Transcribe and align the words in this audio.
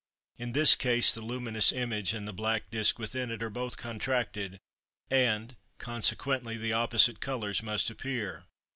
In 0.39 0.53
this 0.53 0.73
case 0.75 1.13
the 1.13 1.21
luminous 1.21 1.71
image 1.71 2.11
and 2.15 2.27
the 2.27 2.33
black 2.33 2.71
disk 2.71 2.97
within 2.97 3.29
it 3.29 3.43
are 3.43 3.51
both 3.51 3.77
contracted, 3.77 4.59
and, 5.11 5.55
consequently, 5.77 6.57
the 6.57 6.73
opposite 6.73 7.19
colours 7.19 7.61
must 7.61 7.87
appear. 7.91 8.45